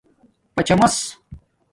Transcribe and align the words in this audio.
پچامس 0.57 1.15